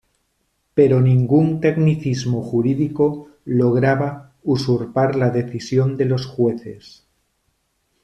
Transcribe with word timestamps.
Pero 0.73 0.99
ningún 0.99 1.59
tecnicismo 1.61 2.41
jurídico 2.41 3.29
lograba 3.45 4.31
usurpar 4.43 5.15
la 5.15 5.29
decisión 5.29 5.95
de 5.95 6.05
los 6.05 6.25
jueces. 6.25 7.03